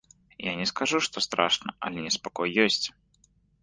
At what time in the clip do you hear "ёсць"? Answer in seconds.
2.69-2.85